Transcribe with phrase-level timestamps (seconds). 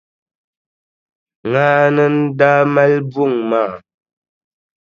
[1.51, 3.71] Ŋaani n-daa mali buŋa maa.